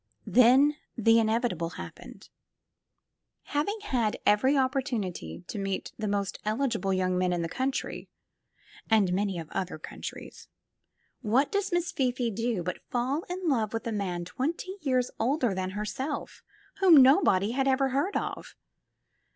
Then 0.25 0.77
the 0.97 1.19
inevitable 1.19 1.69
happened. 1.77 2.29
Having 3.43 3.81
had 3.83 4.17
every 4.25 4.57
opportunity 4.57 5.43
to 5.45 5.59
meet 5.59 5.91
the 5.95 6.07
most 6.07 6.39
eligible 6.43 6.91
young 6.91 7.19
men 7.19 7.31
in 7.31 7.43
the 7.43 7.47
country— 7.47 8.09
and 8.89 9.13
many 9.13 9.37
of 9.37 9.47
other 9.51 9.77
countries— 9.77 10.47
^what 11.23 11.51
does 11.51 11.71
Miss 11.71 11.91
Fifi 11.91 12.31
do 12.31 12.63
but 12.63 12.81
fall 12.89 13.25
in 13.29 13.47
love 13.47 13.73
with 13.73 13.85
a 13.85 13.91
man 13.91 14.25
twenty 14.25 14.79
years 14.81 15.11
older 15.19 15.49
178 15.49 15.93
THE 15.93 16.09
FILM 16.09 16.21
OF 16.23 16.29
FATE 16.29 16.33
than 16.33 16.41
herself, 16.41 16.43
whom 16.79 16.97
nobody 17.03 17.51
had 17.51 17.67
ever 17.67 17.89
heard 17.89 18.17
of! 18.17 18.55